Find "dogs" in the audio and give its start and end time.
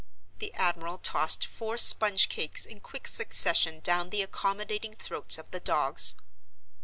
5.59-6.15